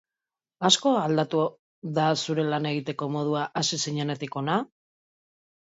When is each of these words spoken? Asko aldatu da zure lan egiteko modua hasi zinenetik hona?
Asko 0.69 0.93
aldatu 1.01 1.43
da 1.99 2.07
zure 2.25 2.47
lan 2.55 2.67
egiteko 2.71 3.11
modua 3.19 3.47
hasi 3.63 3.81
zinenetik 3.87 4.43
hona? 4.45 4.59